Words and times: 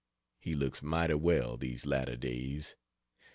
He 0.39 0.55
looks 0.55 0.81
mighty 0.81 1.13
well, 1.13 1.57
these 1.57 1.85
latter 1.85 2.15
days. 2.15 2.75